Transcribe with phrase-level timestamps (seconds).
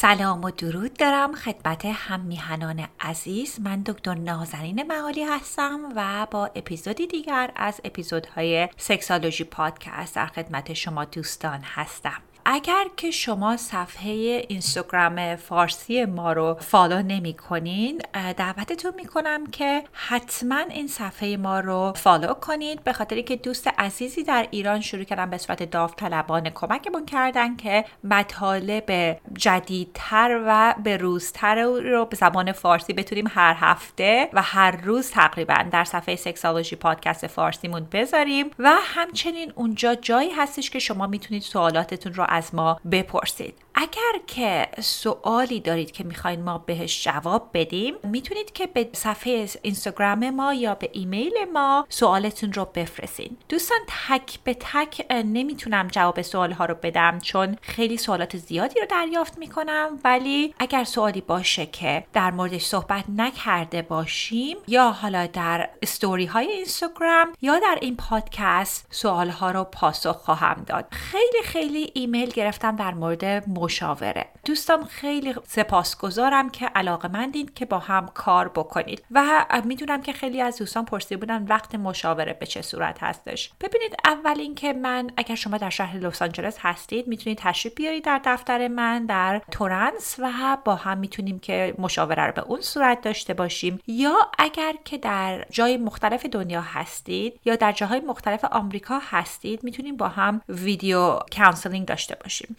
[0.00, 3.60] سلام و درود دارم خدمت هم میهنان عزیز.
[3.60, 10.72] من دکتر نازنین معالی هستم و با اپیزودی دیگر از اپیزودهای Sexology Podcast در خدمت
[10.72, 12.22] شما دوستان هستم.
[12.44, 14.10] اگر که شما صفحه
[14.48, 18.02] اینستاگرام فارسی ما رو follow نمی کنین
[18.36, 22.84] دعوتتون می کنم که حتما این صفحه ما رو follow کنید.
[22.84, 27.84] به خاطر که دوست عزیزی در ایران شروع کردن به صورت داوطلبانه کمکمون کردن که
[28.04, 35.10] مطالب جدیدتر و به روزتر رو به زبان فارسی بتونیم هر هفته و هر روز
[35.10, 38.50] تقریبا در صفحه Sexology Podcast فارسیمون بذاریم.
[38.58, 43.54] و همچنین اونجا جایی هستش که شما می‌تونید سوالاتتون رو از ما بپرسید.
[43.74, 50.30] اگر که سوالی دارید که می‌خواین ما بهش جواب بدیم می‌تونید که به صفحه اینستاگرام
[50.30, 53.36] ما یا به ایمیل ما سوالتون رو بفرستین.
[53.48, 58.86] دوستان تک به تک نمی‌تونم جواب سوال ها رو بدم چون خیلی سوالات زیادی رو
[58.90, 59.98] دریافت می‌کنم.
[60.04, 66.46] ولی اگر سوالی باشه که در موردش صحبت نکرده باشیم یا حالا در استوری های
[66.46, 70.86] اینستاگرام یا در این پادکست سوال ها رو پاسخ خواهم داد.
[70.90, 74.26] خیلی خیلی ایمیل گرفتم در مورد مشاوره.
[74.44, 80.40] دوستان خیلی سپاسگزارم که علاقه مندین که با هم کار بکنید و می‌دونم که خیلی
[80.40, 83.52] از دوستان پرسیده بودن وقت مشاوره به چه صورت هستش.
[83.60, 88.20] ببینید اول اینکه من اگر شما در شهر لس آنجلس هستید می‌تونید تشریف بیارید در
[88.24, 93.34] دفتر من در تورنس و با هم می‌تونیم که مشاوره رو به اون صورت داشته
[93.34, 93.80] باشیم.
[93.86, 99.96] یا اگر که در جای مختلف دنیا هستید یا در جاهای مختلف آمریکا هستید می‌تونیم
[99.96, 102.56] با هم video counseling داشته باشیم.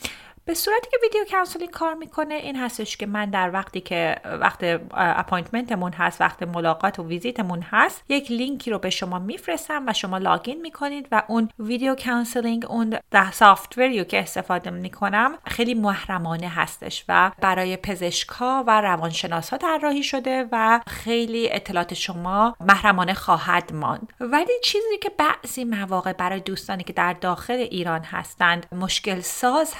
[0.51, 4.81] به صورتی که video counseling کار می‌کنه این هستش که من در وقتی که وقت
[4.93, 9.93] appointment مون هست وقت ملاقات و ویزیتمون هست یک لینکی رو به شما میفرستم و
[9.93, 15.73] شما login می‌کنید و اون video counseling اون the software ی که استفاده می‌کنم خیلی
[15.73, 23.73] محرمانه هستش و برای پزشکا و روانشناسا طراحی شده و خیلی اطلاعات شما محرمانه خواهد
[23.73, 24.13] ماند.
[24.19, 29.73] ولی چیزی که بعضی مواقع برای دوستانی که در داخل ایران هستند مشکل ساز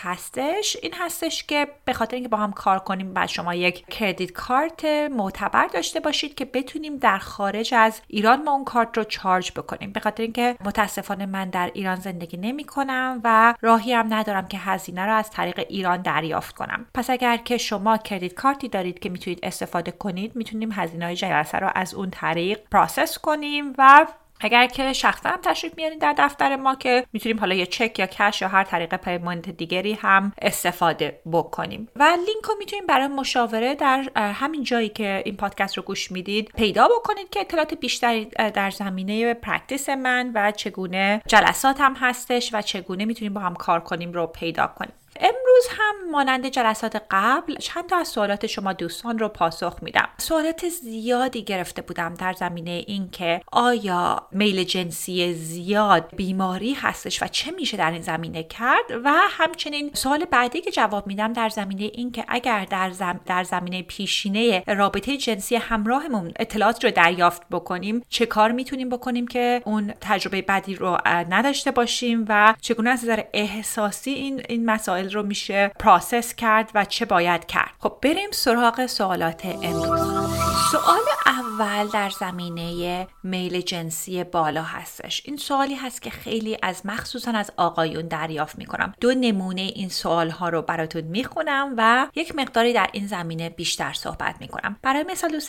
[0.81, 4.85] این هستش که به خاطر اینکه با هم کار کنیم باید شما یک credit card
[4.85, 9.91] معتبر داشته باشید که بتونیم در خارج از ایران ما اون کارت رو charge بکنیم.
[9.91, 14.57] به خاطر اینکه متاسفانه من در ایران زندگی نمی کنم و راهی هم ندارم که
[14.57, 16.85] هزینه رو از طریق ایران دریافت کنم.
[16.93, 21.15] پس اگر که شما credit card ی دارید که می‌تونید استفاده کنید می‌تونیم هزینه های
[21.15, 24.05] جلسه رو از اون طریق process کنیم و
[24.41, 28.05] اگر که شخصا هم تشریف میارید در دفتر ما که می‌تونیم حالا یه چک یا
[28.05, 31.89] cash یا هر طریق payment دیگری هم استفاده بکنیم.
[31.95, 36.51] و لینک رو می‌تونیم برای مشاوره در همین جایی که این پادکست رو گوش می‌دید
[36.57, 42.61] پیدا بکنید که اطلاعات بیشتری در زمینه practice من و چگونه جلسات هم هستش و
[42.61, 44.93] چگونه می‌تونیم با هم کار کنیم رو پیدا کنیم.
[45.19, 50.07] امروز هم مانند جلسات قبل چند تا از سوالات شما دوستان رو پاسخ میدم.
[50.17, 57.51] سوالات زیادی گرفته بودم در زمینه اینکه آیا میل جنسی زیاد بیماری هستش و چه
[57.51, 62.25] میشه در این زمینه کرد و همچنین سوال بعدی که جواب میدم در زمینه اینکه
[62.27, 63.19] اگر در, زم...
[63.25, 69.61] در زمینه پیشینه رابطه جنسی همراهمون اطلاعات رو دریافت بکنیم چه کار می‌تونیم بکنیم که
[69.65, 75.23] اون تجربه بعدی رو نداشته باشیم و چگونه از نظر احساسی این این مسائل رو
[75.23, 77.71] میشه پراسس کرد و چه باید کرد.
[77.79, 80.40] خب بریم سراغ سوالات امروز.
[80.71, 85.21] سوال اول در زمینه میل جنسی بالا هستش.
[85.25, 88.93] این سوالی هست که خیلی از مخصوصا از آقایون دریافت می‌کنم.
[89.01, 93.93] دو نمونه این سوال ها رو براتون می‌خونم و یک مقداری در این زمینه بیشتر
[93.93, 94.77] صحبت می‌کنم.
[94.81, 95.41] برای مثال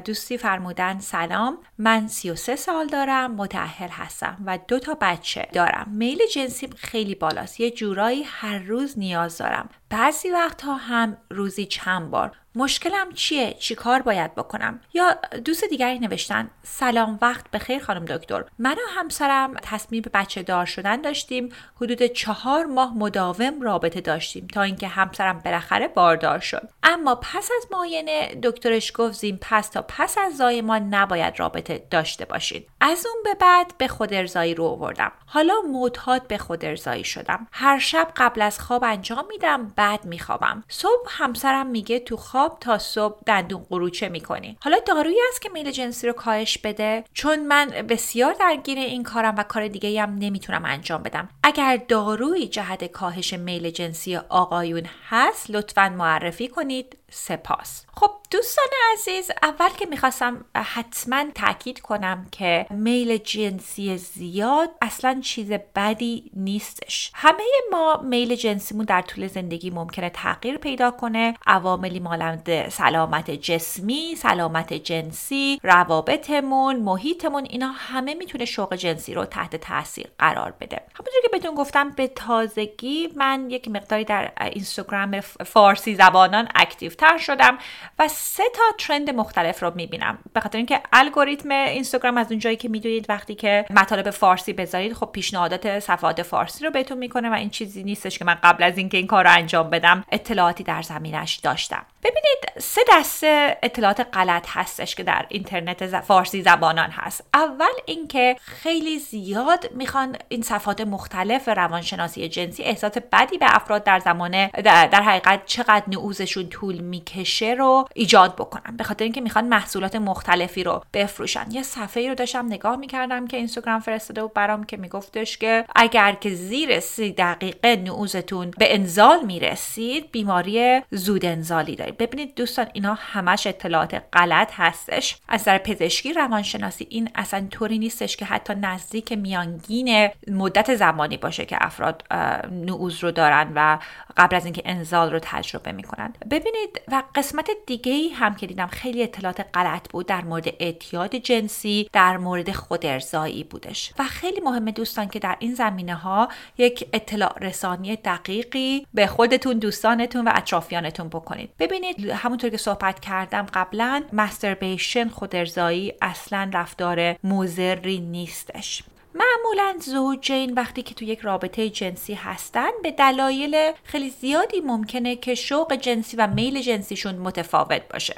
[0.00, 5.86] دوستی فرمودن سلام من 33 سال دارم متأهل هستم و دو تا بچه دارم.
[5.90, 7.60] میل جنسی خیلی بالاست.
[7.60, 9.68] یه جورایی هر روز نیاز دارم.
[9.90, 12.32] بعضی وقتها هم روزی چند بار.
[12.54, 18.44] مشکلم چیه؟ چی کار باید بکنم؟ یا دوست دیگری نوشتن؟ سلام وقت بخیر خانم دکتر.
[18.58, 21.48] من و همسرم تصمیم به بچه دار شدن داشتیم.
[21.76, 26.68] حدود چهار ماه مداوم رابطه داشتیم تا اینکه همسرم بالاخره باردار شد.
[26.82, 32.24] اما پس از معاینه دکترش گفت زین پس تا پس از زایمان نباید رابطه داشته
[32.24, 35.12] باشید از اون به بعد به خود ارزایی رو آوردم.
[35.26, 37.46] حالا معتاد به خود ارزایی شدم.
[37.52, 39.72] هر شب قبل از خواب انجام میدم.
[39.78, 40.64] بعد میخوابم.
[40.68, 44.56] صبح همسرم میگه تو خواب تا صبح دندون قروچه می‌کنی.
[44.60, 47.04] حالا دارویی است که میل جنسی رو کاهش بده.
[47.12, 51.28] چون من بسیار درگیر این کارم و کار دیگه هم نمی‌تونم انجام بدم.
[51.42, 56.96] اگر دارویی جهت کاهش میل جنسی آقایون هست لطفا معرفی کنید.
[57.10, 57.84] سپاس.
[57.94, 65.52] خب دوستان عزیز اول که می‌خواستم حتما تاکید کنم که میل جنسی زیاد اصلا چیز
[65.52, 67.10] بدی نیستش.
[67.14, 71.34] همه ما میل جنسیمون در طول زندگی ممکنه تغییر پیدا کنه.
[71.46, 79.56] عواملی مانند سلامت جسمی سلامت جنسی روابطمون محیطمون اینا همه می‌تونه شوق جنسی رو تحت
[79.56, 80.80] تاثیر قرار بده.
[80.94, 87.18] همونطور که بهتون گفتم به تازگی من یک مقداری در اینستاگرام فارسی زبانان اکتیو تر
[87.18, 87.58] شدم
[87.98, 90.18] و سه تا ترند مختلف رو می‌بینم.
[90.32, 95.10] به خاطر اینکه الگوریتم اینستاگرام از اونجایی که می‌دونید وقتی که مطالب فارسی بذارید خب
[95.12, 98.96] پیشنهادات صفحات فارسی رو بهتون می‌کنه و این چیزی نیستش که من قبل از اینکه
[98.96, 101.86] این کار رو انجام بدم اطلاعاتی در زمینش داشتم.
[102.02, 107.24] ببینید سه دسته اطلاعات غلط هستش که در اینترنت فارسی زبانان هست.
[107.34, 113.98] اول اینکه خیلی زیاد می‌خوان این صفحات مختلف روانشناسی جنسی احساس بدی به افراد در
[113.98, 119.96] زمان در حقیقت چقدر نعوزشون طول می‌کشه رو ایجاد بکنن به خاطر اینکه می‌خوان محصولات
[119.96, 121.46] مختلفی رو بفروشن.
[121.50, 126.12] یه صفحه رو داشتم نگاه می‌کردم که اینستاگرام فرستاده و برام که میگفتش که اگر
[126.12, 131.96] که زیر سی دقیقه نعوزتون به انزال می‌رسید بیماری زود انزالی دارید.
[131.96, 135.16] ببینید دوستان اینا همش اطلاعات غلط هستش.
[135.28, 141.46] از نظر پزشکی روانشناسی این اصلا طوری نیستش که حتی نزدیک میانگین مدت زمانی باشه
[141.46, 142.04] که افراد
[142.50, 143.78] نعوز رو دارن و
[144.16, 146.12] قبل از اینکه انزال رو تجربه می‌کنن.
[146.30, 151.16] ببینید و قسمت دیگه ای هم که دیدم خیلی اطلاعات غلط بود در مورد اعتیاد
[151.16, 153.92] جنسی در مورد خودارضایی بودش.
[153.98, 156.28] و خیلی مهمه دوستان که در این زمینه ها
[156.58, 161.50] یک اطلاع رسانی دقیقی به خودتون دوستانتون و اطرافیانتون بکنید.
[161.58, 168.82] ببینید همونطور که صحبت کردم قبلا مستربیشن خودارضایی اصلا رفتار مضری نیستش.
[169.18, 175.34] معمولا زوجین وقتی که تو یک رابطه جنسی هستن به دلایل خیلی زیادی ممکنه که
[175.34, 178.14] شوق جنسی و میل جنسیشون متفاوت باشه.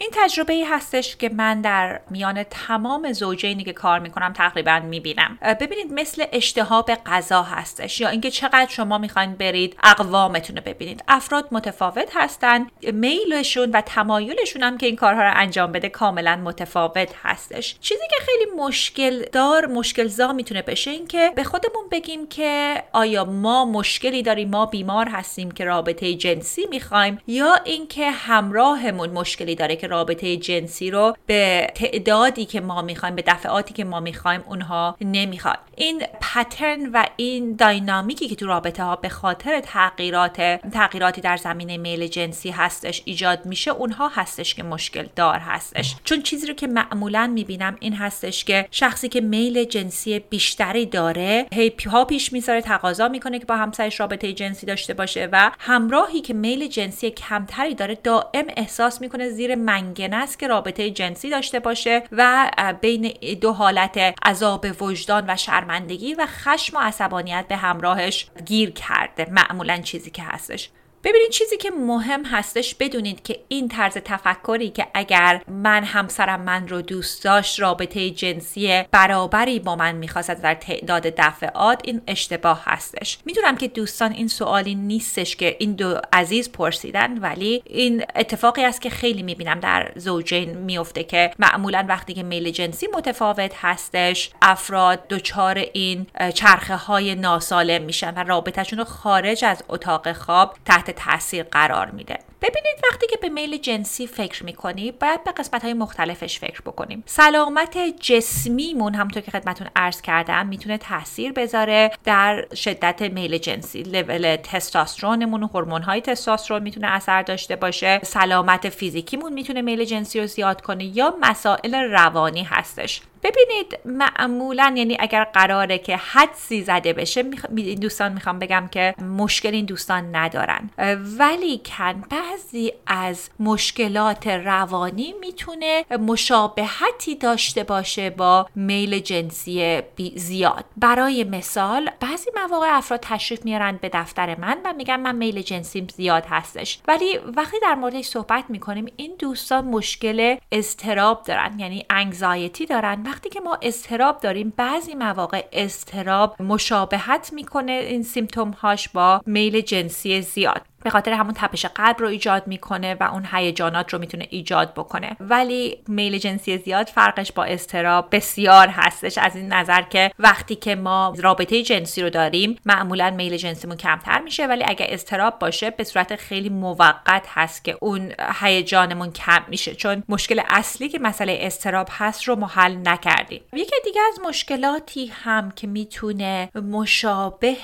[0.00, 5.38] این تجربه ای هستش که من در میان تمام زوجینی که کار می‌کنم تقریبا می‌بینم.
[5.60, 11.04] ببینید مثل اشتهاب غذا هستش یا اینکه چقدر شما می‌خواین برید اقوامتون رو ببینید.
[11.08, 17.14] افراد متفاوت هستن میلشون و تمایلشون هم که این کارها رو انجام بده کاملا متفاوت
[17.22, 17.76] هستش.
[17.80, 22.82] چیزی که خیلی مشکل دار مشکل زا می‌تونه بشه این که به خودمون بگیم که
[22.92, 29.54] آیا ما مشکلی داریم ما بیمار هستیم که رابطه جنسی می‌خوایم یا اینکه همراهمون مشکلی
[29.54, 34.44] داره که رابطه جنسی رو به تعدادی که ما می‌خوایم به دفعاتی که ما می‌خوایم
[34.46, 35.58] اونها نمی‌خواد.
[35.76, 40.36] این پترن و این داینامیکی که تو رابطه ها به خاطر تغییرات
[40.72, 45.96] تغییراتی در زمینه میل جنسی هستش ایجاد میشه اونها هستش که مشکل دار هستش.
[46.04, 51.46] چون چیزی رو که معمولا می‌بینم این هستش که شخصی که میل جنسی بیشتری داره
[51.52, 56.20] هی ها پیش می‌ذاره تقاضا می‌کنه که با همسرش رابطه جنسی داشته باشه و همراهی
[56.20, 61.60] که میل جنسی کمتری داره دائم احساس می‌کنه زیر منگنه است که رابطه جنسی داشته
[61.60, 68.30] باشه و بین دو حالت عذاب وجدان و شرمندگی و خشم و عصبانیت به همراهش
[68.46, 69.26] گیر کرده.
[69.30, 70.70] معمولا چیزی که هستش.
[71.04, 76.68] ببینید چیزی که مهم هستش بدونید که این طرز تفکری که اگر من همسرم من
[76.68, 83.18] رو دوست داشت رابطه جنسی برابری با من می‌خواست در تعداد دفعات این اشتباه هستش.
[83.24, 88.82] می‌دونم که دوستان این سوالی نیستش که این دو عزیز پرسیدن ولی این اتفاقی است
[88.82, 95.08] که خیلی می‌بینم در زوجین میفته که معمولا وقتی که میل جنسی متفاوت هستش افراد
[95.08, 101.18] دچار این چرخه های ناسالم میشن و رابطهشون رو خارج از اتاق خواب تحت تحت
[101.18, 102.18] تاثیر قرار میده.
[102.42, 107.02] ببینید وقتی که به میل جنسی فکر می‌کنی باید به قسمت های مختلفش فکر بکنیم.
[107.06, 113.82] سلامت جسمیمون همونطور که خدمتون عرض کردم می‌تونه تاثیر بذاره در شدت میل جنسی.
[113.82, 118.00] لول تستوسترونمون و هورمون های تستوسترون می‌تونه اثر داشته باشه.
[118.02, 123.00] سلامت فیزیکیمون می‌تونه میل جنسی رو زیاد کنه یا مسائل روانی هستش.
[123.22, 127.24] ببینید معمولا یعنی اگر قراره که حدسی زده بشه
[127.56, 130.70] این دوستان می‌خوام بگم که مشکل این دوستان ندارن.
[131.18, 139.82] ولی کن بعضی از مشکلات روانی می‌تونه مشابهتی داشته باشه با میل جنسی
[140.14, 140.64] زیاد.
[140.76, 145.86] برای مثال بعضی مواقع افراد تشریف میارن به دفتر من و میگن من میل جنسیم
[145.96, 146.78] زیاد هستش.
[146.88, 153.02] ولی وقتی در موردش صحبت می‌کنیم این دوستان مشکل استراب دارن یعنی انگزایتی دارن.
[153.06, 159.60] وقتی که ما استراب داریم بعضی مواقع استراب مشابهت می‌کنه این سیمتوم هاش با میل
[159.60, 160.67] جنسی زیاد.
[160.84, 165.16] به خاطر همون تپش قلب رو ایجاد می‌کنه و اون هیجانات رو می‌تونه ایجاد بکنه.
[165.20, 169.18] ولی میل جنسی زیاد فرقش با استراب بسیار هستش.
[169.18, 174.20] از این نظر که وقتی که ما رابطه جنسی رو داریم معمولا میل جنسیمون کمتر
[174.20, 179.74] میشه ولی اگر استراب باشه به صورت خیلی موقت هست که اون هیجانمون کم میشه.
[179.74, 183.40] چون مشکل اصلی که مسئله استراب هست رو محل نکردیم.
[183.52, 187.56] یکی دیگه از مشکلاتی هم که می‌تونه مشابه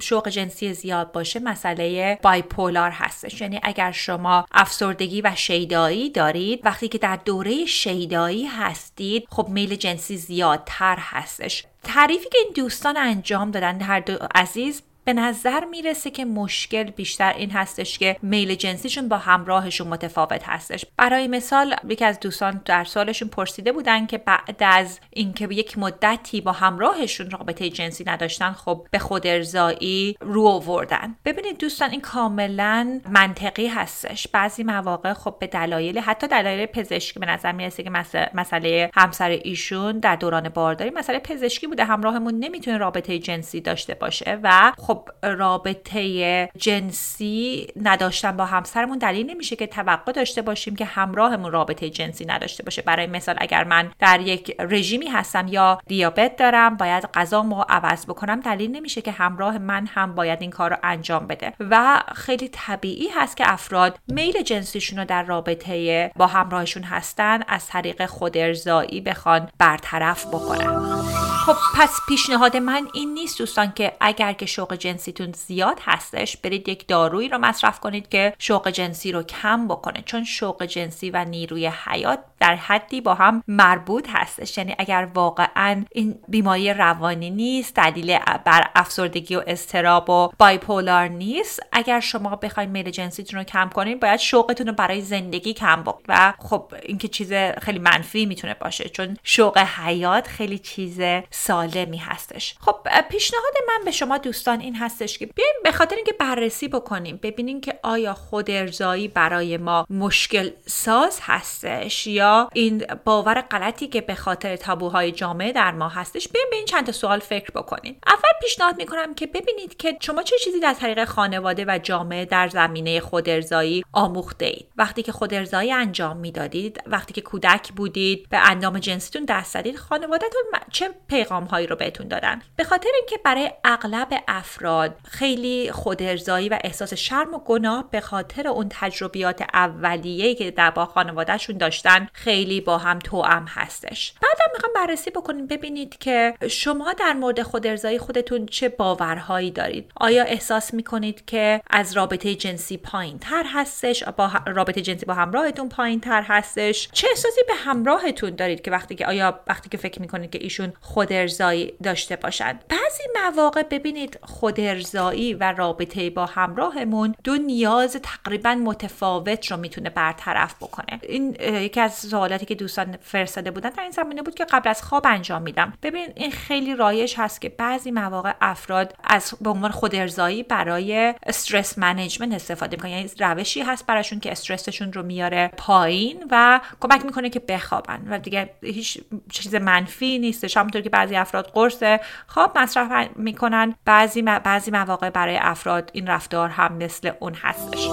[0.00, 3.40] شوق جنسی زیاد باشه مسئله بایپولار هستش.
[3.40, 9.74] یعنی اگر شما افسردگی و شیدایی دارید وقتی که در دوره شیدایی هستید خب میل
[9.74, 11.64] جنسی زیادتر هستش.
[11.84, 17.32] تعریفی که این دوستان انجام دادن هر دو عزیز به نظر می‌رسه که مشکل بیشتر
[17.32, 20.84] این هستش که میل جنسیشون با همراهشون متفاوت هستش.
[20.96, 26.40] برای مثال یکی از دوستان در سالشون پرسیده بودن که بعد از اینکه یک مدتی
[26.40, 31.16] با همراهشون رابطه جنسی نداشتن خب به خود ارزایی رو آوردن.
[31.24, 34.28] ببینید دوستان این کاملا منطقی هستش.
[34.28, 37.90] بعضی مواقع خب به دلایل حتی دلایل پزشکی به نظر می‌رسه که
[38.34, 41.84] مسئله همسر ایشون در دوران بارداری مسئله پزشکی بوده.
[41.84, 49.30] همراهمون نمی‌تونه رابطه جنسی داشته باشه و خب خب رابطه جنسی نداشتن با همسرمون دلیل
[49.30, 52.82] نمیشه که توقع داشته باشیم که همراهمون رابطه جنسی نداشته باشه.
[52.82, 58.40] برای مثال اگر من در یک رژیمی هستم یا دیابت دارم باید غذامو عوض بکنم
[58.40, 61.52] دلیل نمیشه که همراه من هم باید این کار رو انجام بده.
[61.60, 67.66] و خیلی طبیعی هست که افراد میل جنسیشون رو در رابطه با همراهشون هستن از
[67.66, 71.37] طریق خودارضایی بخوان برطرف بکنن.
[71.48, 76.68] خب پس پیشنهاد من این نیست دوستان که اگر که شوق جنسیتون زیاد هستش برید
[76.68, 80.02] یک دارویی رو مصرف کنید که شوق جنسی رو کم بکنه.
[80.06, 84.58] چون شوق جنسی و نیروی حیات در حدی با هم مربوط هستش.
[84.58, 91.60] یعنی اگر واقعا این بیماری روانی نیست دلیل بر افسردگی و استراب و بایپولار نیست
[91.72, 96.06] اگر شما بخواید میل جنسیتون رو کم کنید باید شوقتون رو برای زندگی کم بکنید.
[96.08, 101.00] و خب اینکه چیز خیلی منفی می‌تونه باشه چون شوق حیات خیلی چیز
[101.38, 102.54] سالمی هستش.
[102.60, 102.76] خب
[103.10, 107.60] پیشنهاد من به شما دوستان این هستش که بیایم به خاطر اینکه بررسی بکنیم ببینیم
[107.60, 114.14] که آیا خود ارزایی برای ما مشکل ساز هستش یا این باور غلطی که به
[114.14, 116.28] خاطر تابوهای جامعه در ما هستش.
[116.28, 118.00] بیایم به این چند تا سوال فکر بکنیم.
[118.06, 122.48] اول پیشنهاد می‌کنم که ببینید که شما چه چیزی در طریق خانواده و جامعه در
[122.48, 128.28] زمینه خود ارزایی آموخته اید؟ وقتی که خود ارزایی انجام می‌دادید وقتی که کودک بودید
[128.28, 130.42] به اندام جنسیتون دست زدید خانوادهتون
[130.72, 130.90] چه
[131.28, 132.42] پیغام هایی رو بهتون دادن.
[132.56, 138.48] به خاطر اینکه برای اغلب افراد خیلی خودارضایی و احساس شرم و گناه به خاطر
[138.48, 144.12] اون تجربیات اولیه‌ای که در با خانوادهشون داشتن خیلی با هم توأم هستش.
[144.22, 145.46] بعدم می‌خوام بررسی بکنیم.
[145.46, 149.90] ببینید که شما در مورد خودارضایی خودتون چه باورهایی دارید.
[149.96, 155.68] آیا احساس می‌کنید که از رابطه جنسی پایین تر هستش؟ با رابطه جنسی با همراهتون
[155.68, 160.00] پایین تر هستش؟ چه احساسی به همراهتون دارید که وقتی که آیا وقتی که فکر
[160.00, 160.72] می‌کنید که ایشون
[161.08, 169.46] خودارضایی داشته باشند بعضی مواقع ببینید خودارضایی و رابطه با همراهمون دو نیاز تقریبا متفاوت
[169.46, 171.00] رو می‌تونه برطرف بکنه.
[171.02, 174.82] این یکی از سوالاتی که دوستان فرستاده بودن در این زمینه بود که قبل از
[174.82, 175.72] خواب انجام میدم.
[175.82, 181.78] ببین این خیلی رایج هست که بعضی مواقع افراد از به عنوان خودارضایی برای استرس
[181.78, 182.90] منیجمنت استفاده می‌کنن.
[182.90, 188.06] یعنی روشی هست براشون که استرسشون رو میاره پایین و کمک می‌کنه که بخوابن.
[188.10, 188.98] و دیگه هیچ
[189.32, 190.56] چیز منفی نیستش.
[190.56, 191.82] همونطور که بعضی افراد قرص
[192.26, 193.74] خواب مصرف می‌کنن.
[193.84, 197.88] بعضی بعضی مواقع برای افراد این رفتار هم مثل اون هستش.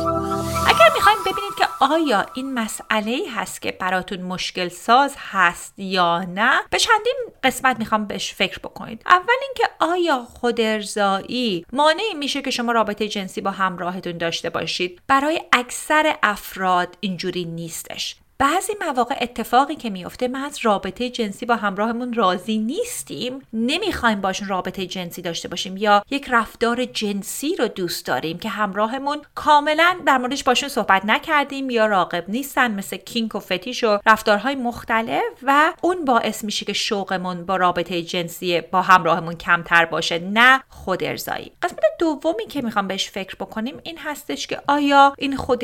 [0.67, 6.61] اگر می‌خوایم ببینید که آیا این مسئله هست که براتون مشکل ساز هست یا نه
[6.69, 9.01] به چندین قسمت می‌خوام بهش فکر بکنید.
[9.05, 15.41] اول اینکه آیا خودارضایی مانعی میشه که شما رابطه جنسی با همراهتون داشته باشید؟ برای
[15.51, 18.15] اکثر افراد اینجوری نیستش.
[18.37, 24.47] بعضی مواقع اتفاقی که میفته ما از رابطه جنسی با همراهمون راضی نیستیم نمی‌خوایم باشون
[24.47, 30.17] رابطه جنسی داشته باشیم یا یک رفتار جنسی رو دوست داریم که همراهمون کاملا در
[30.17, 35.73] موردش باشون صحبت نکردیم یا راغب نیستن مثل kink و فتیش و رفتارهای مختلف و
[35.81, 41.51] اون باعث میشه که شوقمون با رابطه جنسی با همراهمون کمتر باشه نه خود ارضایی
[41.61, 45.63] قسمت دومی که می‌خوام بهش فکر بکنیم این هستش که آیا این خود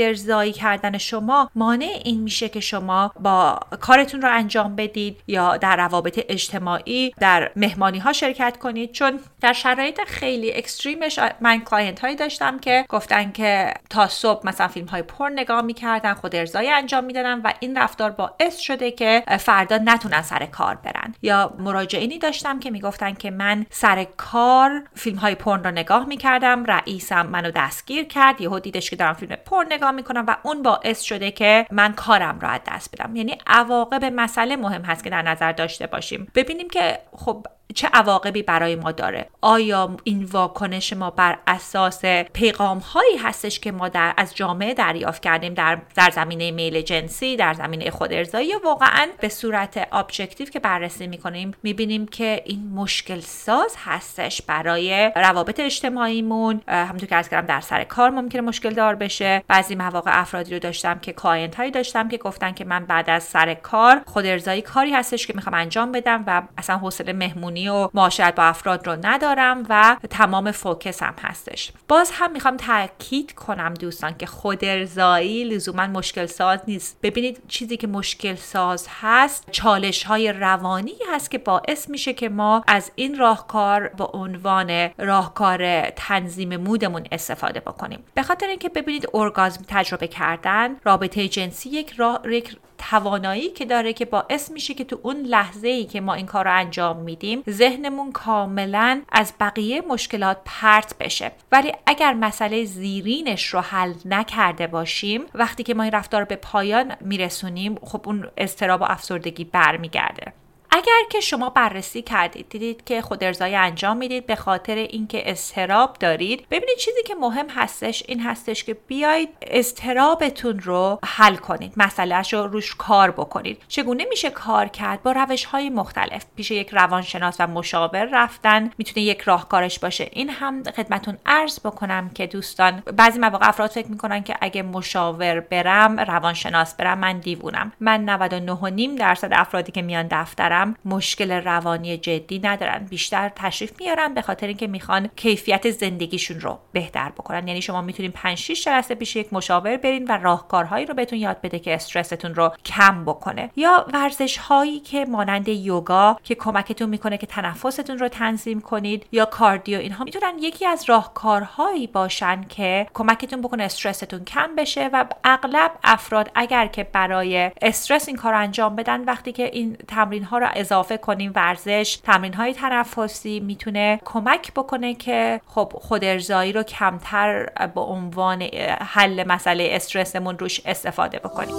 [0.51, 6.25] کردن شما مانع این میشه که شما با کارتون رو انجام بدید یا در روابط
[6.29, 8.91] اجتماعی در مهمانی ها شرکت کنید.
[8.91, 14.47] چون در شرایط خیلی extreme ش من client هایی داشتم که گفتن که تا صبح
[14.47, 18.91] مثلا فیلم های پر نگاه می‌کردن خود ارضایی انجام می‌دادن و این رفتار باعث شده
[18.91, 21.15] که فردا نتونن سر کار برن.
[21.21, 26.65] یا مراجعینی داشتم که می‌گفتن که من سر کار فیلم های پرن رو نگاه می‌کردم
[26.65, 31.01] رئیسم منو دستگیر کرد یهو دیدش که دارم فیلم پر نگاه می‌کنم و اون باعث
[31.01, 33.15] شده که من کارم رو دست بدم.
[33.15, 36.31] یعنی عواقب مسئله مهم هست که در نظر داشته باشیم.
[36.35, 42.77] ببینیم که خب چه عواقبی برای ما داره؟ آیا این واکنش ما بر اساس پیغام
[42.77, 47.53] هایی هستش که ما در از جامعه دریافت کردیم در در زمینه میل جنسی در
[47.53, 53.75] زمینه خود ارضایی واقعا به صورت objective که بررسی می‌کنیم می‌بینیم که این مشکل ساز
[53.85, 59.43] هستش برای روابط اجتماعیمون؟ همونطور که عرض کردم در سر کار ممکنه مشکل دار بشه.
[59.47, 63.23] بعضی مواقع افرادی رو داشتم که client هایی داشتم که گفتن که من بعد از
[63.23, 67.89] سر کار خود ارضایی کاری هستش که می‌خوام انجام بدم و اصلا حوصله مهمونی و
[67.93, 71.71] معاشرت با افراد رو ندارم و تمام فوکس هم هستش.
[71.87, 76.97] باز هم می‌خوام تاکید کنم دوستان که خود ارزایی لزوما مشکل ساز نیست.
[77.03, 82.63] ببینید چیزی که مشکل ساز هست چالش های روانی هست که باعث میشه که ما
[82.67, 88.03] از این راهکار به عنوان راهکار تنظیم مودمون استفاده بکنیم.
[88.13, 92.57] به خاطر اینکه ببینید ارگازم تجربه کردن رابطه جنسی یک راه یک
[92.89, 96.45] توانایی که داره که باعث میشه که تو اون لحظه ای که ما این کار
[96.45, 101.31] رو انجام میدیم ذهنمون کاملا از بقیه مشکلات پرت بشه.
[101.51, 106.95] ولی اگر مسئله زیرینش رو حل نکرده باشیم وقتی که ما این رفتار به پایان
[107.01, 110.33] میرسونیم خب اون استراب و افسردگی برمیگرده.
[110.73, 115.97] اگر که شما بررسی کردید دیدید که خود ارزایی انجام می‌دید به خاطر اینکه استراب
[115.99, 122.33] دارید ببینید چیزی که مهم هستش این هستش که بیاید استرابتون رو حل کنید مسئلهش
[122.33, 123.61] رو روش کار بکنید.
[123.67, 126.25] چگونه میشه کار کرد؟ با روش های مختلف.
[126.35, 130.09] پیش یک روانشناس و مشاور رفتن می‌تونه یک راهکارش باشه.
[130.11, 135.39] این هم خدمتون عرض بکنم که دوستان بعضی مواقع افراد فکر می‌کنن که اگه مشاور
[135.39, 137.71] برم روانشناس برم من دیوونم.
[137.79, 142.87] من 99.5 درصد افرادی که میان دفترم مشکل روانی جدی ندارن.
[142.89, 147.47] بیشتر تشریف میارن به خاطر اینکه می‌خوان کیفیت زندگیشون رو بهتر بکنن.
[147.47, 151.41] یعنی شما می‌تونین 5 6 جلسه پیش یک مشاور برین و راهکارهایی رو بهتون یاد
[151.41, 153.49] بده که استرستون رو کم بکنه.
[153.55, 159.25] یا ورزش هایی که مانند یوگا که کمکتون می‌کنه که تنفستون رو تنظیم کنید یا
[159.25, 165.71] کاردیو اینها می‌تونن یکی از راهکارهایی باشن که کمکتون بکنه استرستون کم بشه و اغلب
[165.83, 170.47] افراد اگر که برای استرس این کار انجام بدن وقتی که این تمرین ها رو
[170.55, 177.45] اضافه کنیم ورزش تمرین های تنفسی می‌تونه کمک بکنه که خب خود ارزایی رو کمتر
[177.75, 178.41] به عنوان
[178.81, 181.55] حل مسئله استرسمون روش استفاده بکنیم.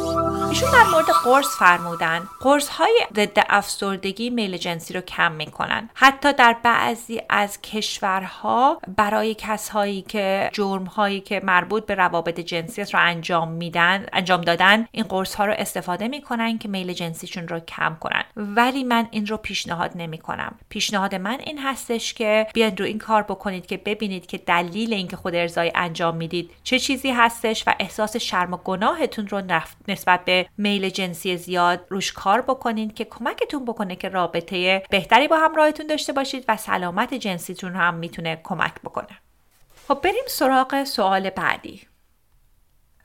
[0.48, 2.22] ایشون در مورد قرص فرمودن.
[2.40, 5.90] قرص های ضد افسردگی میل جنسی رو کم می‌کنن.
[5.94, 12.82] حتی در بعضی از کشورها برای کسهایی که جرم هایی که مربوط به روابط جنسی
[12.82, 17.60] رو انجام میدن انجام دادن این قرص ها رو استفاده می‌کنن که میل جنسیشون رو
[17.60, 18.24] کم کنن.
[18.36, 20.58] ولی من این رو پیشنهاد نمی کنم.
[20.68, 25.16] پیشنهاد من این هستش که بیاین رو این کار بکنید که ببینید که دلیل اینکه
[25.16, 29.42] خود ارزای انجام می‌دید چه چیزی هستش و احساس شرم و گناهتون رو
[29.88, 35.38] نسبت به میل جنسی زیاد روش کار بکنید که کمکتون بکنه که رابطه بهتری با
[35.38, 39.18] همراهتون داشته باشید و سلامت جنسیتون هم می‌تونه کمک بکنه.
[39.88, 41.91] خب بریم سراغ سوال بعدی.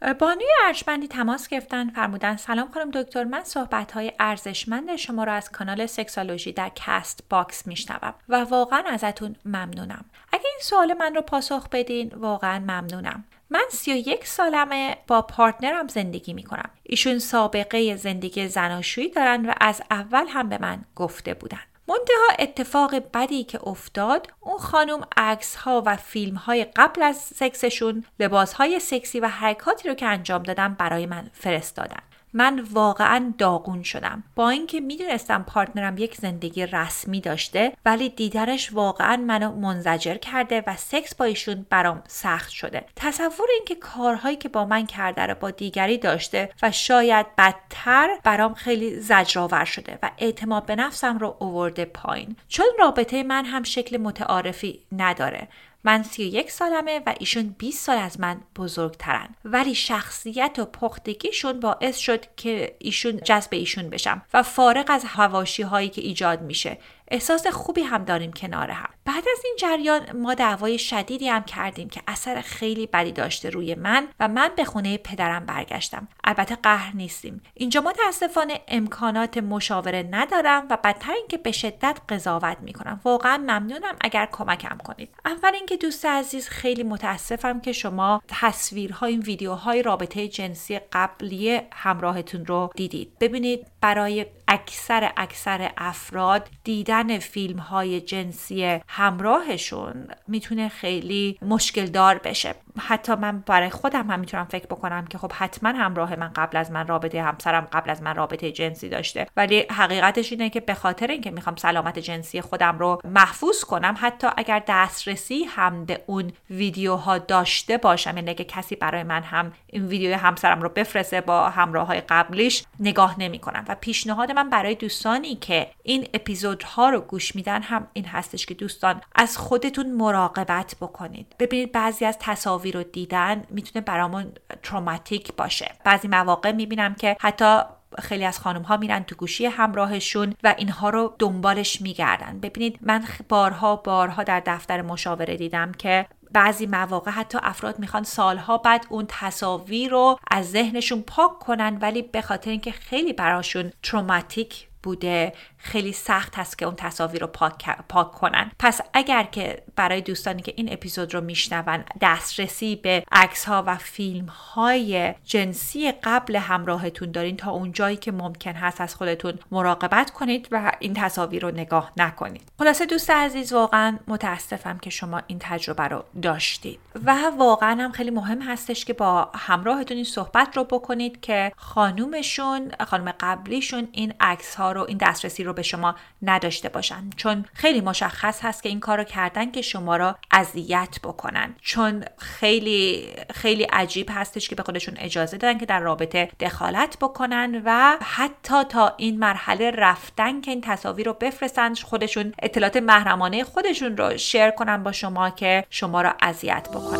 [0.01, 5.51] بانوی ارجمندی تماس گرفتن فرمودن سلام خانم دکتر من صحبت های ارزشمند شما را از
[5.51, 10.05] کانال Sexology در Castbox میشنوم و واقعا ازتون ممنونم.
[10.31, 13.23] اگه این سوال من رو پاسخ بدین واقعا ممنونم.
[13.49, 16.69] من سی و یک سالمه با partner م زندگی می‌کنم.
[16.83, 21.62] ایشون سابقه زندگی زناشویی دارن و از اول هم به من گفته بودن.
[21.88, 28.06] منتها اتفاق بدی که افتاد اون خانم عکس ها و فیلم های قبل از سکسشون
[28.19, 32.02] لباس های سکسی و حرکاتی رو که انجام دادن برای من فرستادن.
[32.38, 34.23] من واقعا داغون شدم.
[34.36, 40.63] با اینکه می‌دونستم partner م یک زندگی رسمی داشته ولی دیدنش واقعا منو منزجر کرده
[40.67, 42.86] و سکس با ایشون برام سخت شده.
[42.95, 48.54] تصور اینکه کارهایی که با من کرده رو با دیگری داشته و شاید بدتر برام
[48.54, 52.36] خیلی زجرآور شده و اعتماد به نفسم رو اوورده پایین.
[52.47, 55.47] چون رابطه من هم شکل متعارفی نداره.
[55.83, 59.29] من 31 سالمه و ایشون 20 سال از من بزرگترن.
[59.45, 65.63] ولی شخصیت و پختگیشون باعث شد که ایشون جذب ایشون بشم و فارغ از هواشی
[65.63, 66.77] هایی که ایجاد میشه.
[67.07, 68.89] احساس خوبی هم داریم کنار هم.
[69.05, 73.75] بعد از این جریان ما دعوای شدیدی هم کردیم که اثر خیلی بدی داشته روی
[73.75, 76.07] من و من به خونه پدرم برگشتم.
[76.23, 77.41] البته قهر نیستیم.
[77.53, 83.01] اینجا متاسفانه امکانات مشاوره ندارم و بدتر اینکه به شدت قضاوت می‌کنم.
[83.03, 85.09] واقعا ممنونم اگر کمکم کنید.
[85.25, 92.45] اول اینکه دوست عزیز خیلی متاسفم که شما تصویرهای این ویدیوهای رابطه جنسی قبلی همراهتون
[92.45, 93.11] رو دیدید.
[93.19, 102.55] ببینید برای اکثر اکثر افراد دیدن فیلم های جنسی همراهشون می‌تونه خیلی مشکل دار بشه.
[102.79, 106.71] حتی من برای خودم هم می‌تونم فکر بکنم که خب حتما همراه من قبل از
[106.71, 109.27] من رابطه همسرم قبل از من رابطه جنسی داشته.
[109.37, 114.27] ولی حقیقتش اینه که به خاطر اینکه می‌خوام سلامت جنسی خودم رو محفوظ کنم حتی
[114.37, 119.85] اگر دسترسی هم به اون ویدیوها داشته باشم یعنی که کسی برای من هم این
[119.85, 124.75] ویدیو همسرم رو بفرسته با همراه های قبلیش نگاه نمی کنم و پیشنهاد من برای
[124.75, 130.75] دوستانی که این اپیزودها رو گوش میدن هم این هستش که دوستان از خودتون مراقبت
[130.81, 131.35] بکنید.
[131.39, 134.32] ببینید بعضی از تصاویر رو دیدن می‌تونه برامون
[134.63, 135.71] تروماتیک باشه.
[135.84, 137.60] بعضی مواقع می‌بینم که حتی
[137.99, 142.39] خیلی از خانم ها میرن تو گوشی همراهشون و اینها رو دنبالش میگردن.
[142.39, 148.58] ببینید من بارها بارها در دفتر مشاوره دیدم که بعضی مواقع حتی افراد می‌خوان سالها
[148.58, 154.67] بعد اون تصاویر رو از ذهنشون پاک کنن ولی به خاطر اینکه خیلی براشون تروماتیک
[154.84, 155.34] بوده
[155.67, 158.51] خیلی سخت هست که اون تصاویر رو پاک, پاک کنن.
[158.60, 163.75] پس اگر که برای دوستانی که این اپیزود رو میشنون دسترسی به عکس ها و
[163.75, 170.12] فیلم های جنسی قبل همراهتون دارین تا اون جایی که ممکن هست از خودتون مراقبت
[170.12, 172.41] کنید و این تصاویر رو نگاه نکنید.
[172.60, 176.80] خلاصه دوست عزیز واقعا متاسفم که شما این تجربه رو داشتید.
[177.06, 182.71] و واقعا هم خیلی مهم هستش که با همراهتون این صحبت رو بکنید که خانومشون
[182.88, 187.09] خانم قبلیشون این عکس ها رو این دسترسی رو به شما نداشته باشن.
[187.15, 191.55] چون خیلی مشخص هست که این کارو کردن که شما را اذیت بکنن.
[191.61, 197.61] چون خیلی خیلی عجیب هستش که به خودشون اجازه دادن که در رابطه دخالت بکنن
[197.65, 203.97] و حتی تا این مرحله رفتن که این تصاویر رو بفرستن خودشون اطلاعات محرمانه خودشون
[203.97, 206.97] رو شیر کنن با شما که شما را اذیت بکنن.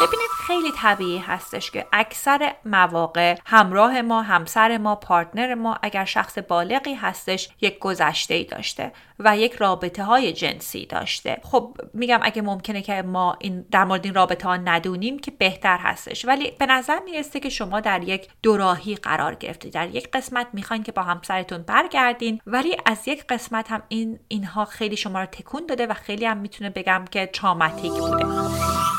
[0.00, 6.38] ببینید خیلی طبیعی هستش که اکثر مواقع همراه ما همسر ما پارتنر ما اگر شخص
[6.38, 11.40] بالغی هستش یک گذشته ای داشته و یک رابطه های جنسی داشته.
[11.42, 15.76] خب میگم اگه ممکنه که ما این در مورد این رابطه ها ندونیم که بهتر
[15.76, 16.24] هستش.
[16.24, 19.72] ولی به نظر می‌رسه که شما در یک دوراهی قرار گرفتید.
[19.72, 24.64] در یک قسمت می‌خواین که با همسرتون برگردین ولی از یک قسمت هم این اینها
[24.64, 28.26] خیلی شما رو تکون داده و خیلی هم می‌تونه بگم که تراماتیک بوده.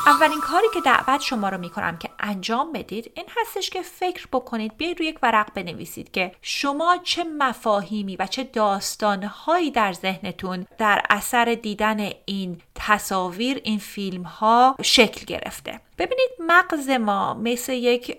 [0.08, 3.12] اولین کاری که دعوت شما رو می‌کنم که انجام بدید.
[3.16, 8.28] این هستش که فکر بکنید بیاید روی یک ورق بنویسید که شما چه مفاهیمی و
[8.28, 15.80] چه داستانهایی در ذهنتون در اثر دیدن این تصاویر این فیلم ها شکل گرفته.
[16.00, 18.18] ببینید مغز ما مثل یک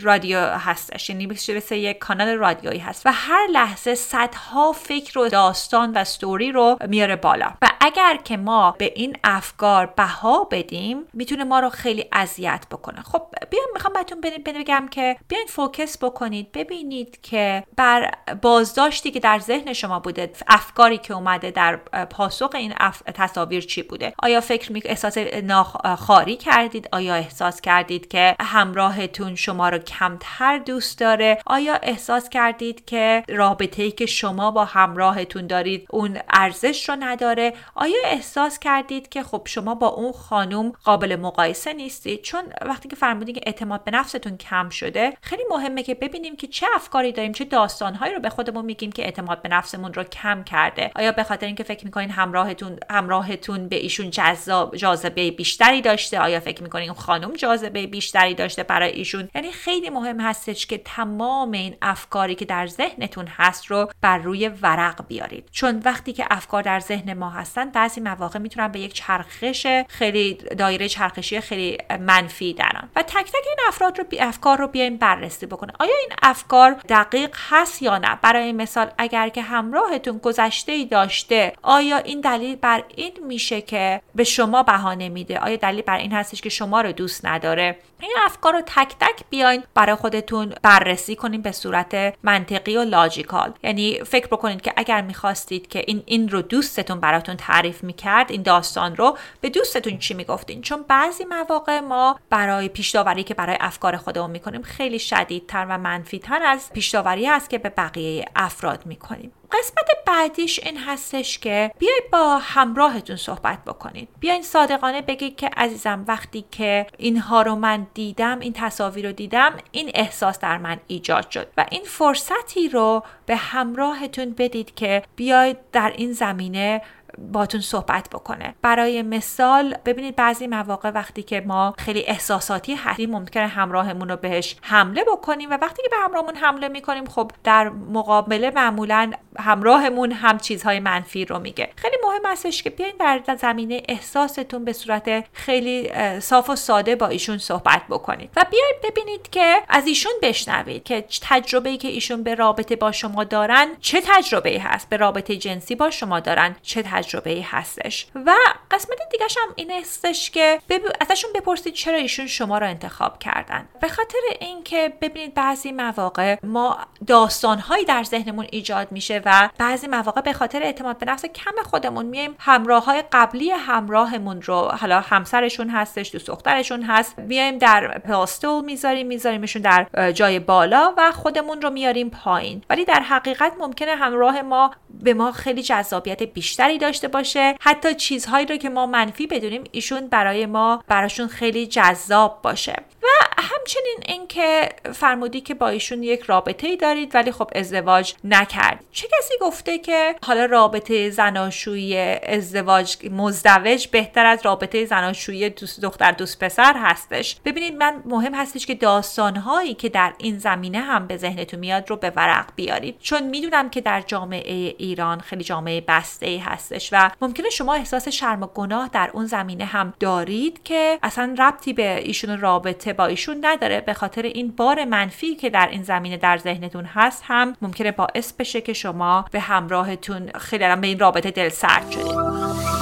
[0.00, 5.92] رادیو هستش یعنی مثل یک کانال رادیویی هست و هر لحظه صدها فکر و داستان
[5.92, 7.52] و ستوری رو میاره بالا.
[7.62, 13.02] و اگر که ما به این افکار بها بدیم می‌تونه ما رو خیلی اذیت بکنه.
[13.02, 18.10] خب بیام می‌خوام بهتون بگم که بیاین فوکس بکنید ببینید که بر
[18.42, 21.76] بازداشتی که در ذهن شما بوده افکاری که اومده در
[22.10, 22.74] پاسخ این
[23.14, 29.68] تصاویر چی بوده؟ آیا فکر می احساس ناخاری کردید؟ آیا احساس کردید که همراهتون شما
[29.68, 35.86] رو کمتر دوست داره؟ آیا احساس کردید که رابطه ای که شما با همراهتون دارید
[35.90, 41.72] اون ارزش رو نداره؟ آیا احساس کردید که خب شما با اون خانم قابل مقایسه
[41.72, 46.36] نیستید؟ چون وقتی که فرمودین که اعتماد به نفستون کم شده خیلی مهمه که ببینیم
[46.36, 50.04] که چه افکاری داریم چه داستانهایی رو به خودمون میگیم که اعتماد به نفسمون رو
[50.04, 50.90] کم کرده.
[50.94, 56.40] آیا به خاطر اینکه فکر می‌کنین همراهتون همراهتون به ایشون جذاب جاذبه بیشتری داشته؟ آیا
[56.40, 59.28] فکر اون خانم جاذبه بیشتری داشته برای ایشون.
[59.34, 64.48] یعنی خیلی مهم هستش که تمام این افکاری که در ذهنتون هست رو بر روی
[64.48, 65.48] ورق بیارید.
[65.52, 70.34] چون وقتی که افکار در ذهن ما هستن بعضی مواقع می‌تونن به یک چرخش خیلی
[70.34, 74.96] دایره چرخشی خیلی منفی درن و تک تک این افراد رو بی افکار رو بیایم
[74.96, 75.72] بررسی بکنه.
[75.80, 81.52] آیا این افکار دقیق هست یا نه؟ برای مثال اگر که همراهتون گذشته ای داشته
[81.62, 86.12] آیا این دلیل بر این میشه که به شما بهانه میده؟ آیا دلیل بر این
[86.12, 87.78] هستش که شما رو دوست نداره.
[88.00, 93.52] این افکار رو تک تک بیاین برای خودتون بررسی کنین به صورت منطقی و لاجیکال.
[93.62, 98.42] یعنی فکر بکنید که اگر می‌خواستید که این این رو دوستتون براتون تعریف می‌کرد این
[98.42, 103.96] داستان رو به دوستتون چی می‌گفتین؟ چون بعضی مواقع ما برای پیش که برای افکار
[103.96, 106.94] خودمون می‌کنیم خیلی شدیدتر و منفیتر از پیش
[107.28, 109.32] است که به بقیه افراد می‌کنیم.
[109.52, 114.08] قسمت بعدیش این هستش که بیای با همراهتون صحبت بکنید.
[114.20, 119.54] بیاین صادقانه بگید که عزیزم وقتی که اینها رو من دیدم این تصاویر رو دیدم
[119.70, 125.56] این احساس در من ایجاد شد و این فرصتی رو به همراهتون بدید که بیاید
[125.72, 126.82] در این زمینه
[127.18, 128.54] باتون صحبت بکنه.
[128.62, 134.56] برای مثال ببینید بعضی مواقع وقتی که ما خیلی احساساتی هستیم ممکنه همراهمون رو بهش
[134.62, 140.38] حمله بکنیم و وقتی که به همراهمون حمله می‌کنیم خب در مقابله معمولا همراهمون هم
[140.38, 141.70] چیزهای منفی رو میگه.
[141.76, 147.06] خیلی مهم هستش که بیاین در زمینه احساستون به صورت خیلی صاف و ساده با
[147.06, 148.30] ایشون صحبت بکنید.
[148.36, 152.92] و بیاید ببینید که از ایشون بشنوید که تجربه ای که ایشون به رابطه با
[152.92, 157.40] شما دارن چه تجربه ای هست به رابطه جنسی با شما دارن چه تجربه ای
[157.40, 158.06] هستش.
[158.14, 158.34] و
[158.70, 160.80] قسمت دیگه هم این هستش که بب...
[161.00, 163.68] ازشون بپرسید چرا ایشون شما رو انتخاب کردن.
[163.80, 170.20] به خاطر اینکه ببینید بعضی مواقع ما داستانهایی در ذهنمون ایجاد میشه و بعضی مواقع
[170.20, 175.70] به خاطر اعتماد به نفس کم خودمون میایم همراه های قبلی همراهمون رو حالا همسرشون
[175.70, 181.70] هستش دوست دخترشون هست میایم در پلاستول می‌ذاریم میذاریمشون در جای بالا و خودمون رو
[181.70, 182.64] میاریم پایین.
[182.70, 187.54] ولی در حقیقت ممکنه همراه ما به ما خیلی جذابیت بیشتری داشته باشه.
[187.60, 192.76] حتی چیزهایی رو که ما منفی بدونیم ایشون برای ما براشون خیلی جذاب باشه.
[193.02, 193.06] و
[193.38, 198.84] همچنین اینکه فرمودی که با ایشون یک رابطه ای دارید ولی خب ازدواج نکرد.
[198.92, 206.12] چه کسی گفته که حالا رابطه زناشویی ازدواج مزدوج بهتر از رابطه زناشویی دوست دختر
[206.12, 211.16] دوست پسر هستش؟ ببینید من مهم هستش که داستانهایی که در این زمینه هم به
[211.16, 212.98] ذهنتون میاد رو به ورق بیارید.
[213.00, 216.79] چون می‌دونم که در جامعه ایران خیلی جامعه بسته ای هستش.
[216.92, 221.72] و ممکنه شما احساس شرم و گناه در اون زمینه هم دارید که اصلا ربطی
[221.72, 223.80] به ایشون رابطه با ایشون نداره.
[223.80, 228.32] به خاطر این بار منفی که در این زمینه در ذهنتون هست هم ممکنه باعث
[228.32, 232.14] بشه که شما به همراهتون خیلی به این رابطه دل سرد شدید.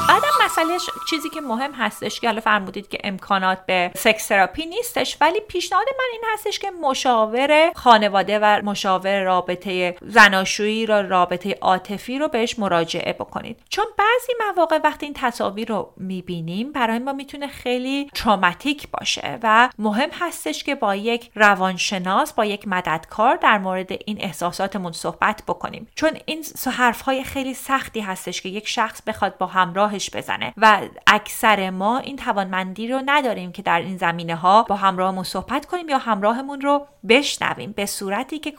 [0.08, 0.78] بعدم مسئله
[1.10, 5.86] چیزی که مهم هستش که حالا فرمودید که امکانات به سکس تراپی نیستش ولی پیشنهاد
[5.98, 12.58] من این هستش که مشاور خانواده و مشاور رابطه زناشویی را رابطه عاطفی رو بهش
[12.58, 13.60] مراجعه بکنید.
[13.68, 19.68] چون بعضی مواقع وقتی این تصاویر رو می‌بینیم برای ما می‌تونه خیلی تراماتیک باشه و
[19.78, 25.88] مهم هستش که با یک روانشناس با یک مددکار در مورد این احساساتمون صحبت بکنیم.
[25.94, 31.70] چون این حرفهای خیلی سختی هستش که یک شخص بخواد با همراهش بزنه و اکثر
[31.70, 35.98] ما این توانمندی رو نداریم که در این زمینه ها با همراهمون صحبت کنیم یا
[35.98, 38.52] همراهمون رو بشنویم به صورتی که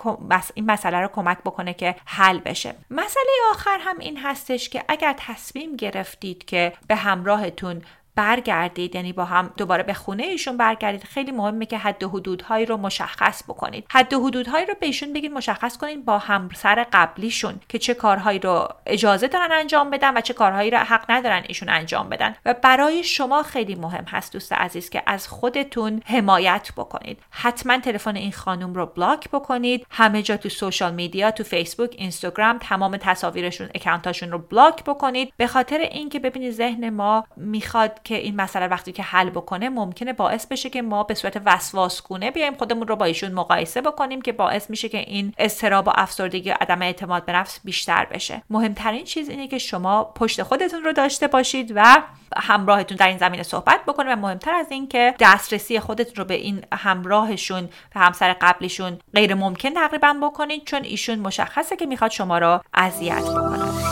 [0.53, 2.75] این مسئله رو کمک بکنه که حل بشه.
[2.91, 7.81] مسئله آخر هم این هستش که اگر تصمیم گرفتید که به همراهتون
[8.15, 11.03] برگردید یعنی با هم دوباره به خونه ایشون برگردید.
[11.03, 13.85] خیلی مهمه که حد و حدودهایی رو مشخص بکنید.
[13.91, 18.67] حد و حدودهایی رو بهشون بگید مشخص کنید با همسر قبلیشون که چه کارهایی رو
[18.85, 22.35] اجازه دارن انجام بدن و چه کارهایی رو حق ندارن ایشون انجام بدن.
[22.45, 27.19] و برای شما خیلی مهم هست دوست عزیز که از خودتون حمایت بکنید.
[27.29, 29.85] حتما تلفن این خانم رو بلاک بکنید.
[29.89, 35.33] همه جا تو سوشال میدیا تو فیسبوک اینستاگرام تمام تصاویرشون اکانتاشون رو بلاک بکنید.
[35.37, 40.13] به خاطر اینکه ببینید ذهن ما می‌خواد که این مسئله وقتی که حل بکنه ممکنه
[40.13, 44.31] باعث بشه که ما به صورت وسواسگونه بیایم خودمون رو با ایشون مقایسه بکنیم که
[44.31, 48.41] باعث میشه که این استراب و افسردگی و عدم اعتماد به نفس بیشتر بشه.
[48.49, 52.03] مهمترین چیز اینه که شما پشت خودتون رو داشته باشید و
[52.37, 56.33] همراهتون در این زمینه صحبت بکنه و مهمتر از این که دسترسی خودتون رو به
[56.33, 62.37] این همراهشون و همسر قبلیشون غیر ممکن تقریبا بکنید چون ایشون مشخصه که می‌خواد شما
[62.37, 63.88] رو اذیت بکنه.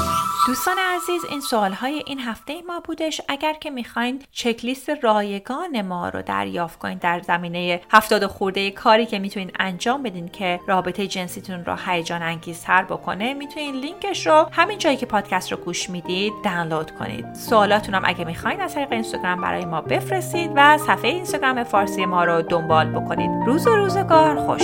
[0.47, 3.21] دوستان عزیز این سوال های این هفته ما بودش.
[3.27, 9.19] اگر که می‌خواین چکلیست رایگان ما رو دریافت کنید در زمینه هفتاد خورده کاری که
[9.19, 14.97] می‌تونین انجام بدین که رابطه جنسیتون رو هیجان انگیزتر بکنه می‌تونین لینکش رو همین جایی
[14.97, 17.33] که پادکست رو گوش می‌دید دانلود کنید.
[17.33, 22.23] سوالاتون هم اگه می‌خواین از طریق اینستاگرام برای ما بفرستید و صفحه اینستاگرام فارسی ما
[22.23, 23.31] رو دنبال بکنید.
[23.45, 24.63] روز و روزگار خوش!